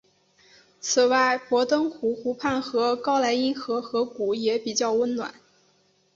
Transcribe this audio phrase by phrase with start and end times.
[0.79, 5.35] 此外博登湖湖畔和高莱茵河河谷也比较温暖。